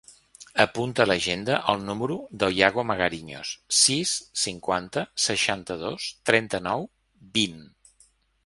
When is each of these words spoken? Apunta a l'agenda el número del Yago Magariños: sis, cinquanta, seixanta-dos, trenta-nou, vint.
Apunta 0.63 1.03
a 1.03 1.05
l'agenda 1.09 1.57
el 1.73 1.83
número 1.89 2.15
del 2.43 2.55
Yago 2.59 2.85
Magariños: 2.93 3.51
sis, 3.81 4.15
cinquanta, 4.47 5.05
seixanta-dos, 5.29 6.11
trenta-nou, 6.31 6.89
vint. 7.39 7.63